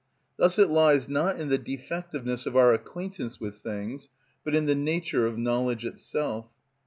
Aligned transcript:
Thus 0.35 0.57
it 0.57 0.67
lies 0.71 1.07
not 1.07 1.39
in 1.39 1.49
the 1.49 1.59
defectiveness 1.59 2.47
of 2.47 2.55
our 2.57 2.73
acquaintance 2.73 3.39
with 3.39 3.57
things, 3.59 4.09
but 4.43 4.55
in 4.55 4.65
the 4.65 4.73
nature 4.73 5.27
of 5.27 5.37
knowledge 5.37 5.85
itself. 5.85 6.47